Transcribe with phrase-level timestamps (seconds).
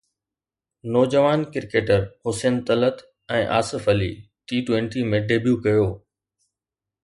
[0.95, 3.05] نوجوان cricketer Hussain Talat
[3.35, 4.11] ۽ Asif Ali
[4.49, 5.89] T twenty ۾ debut ڪيو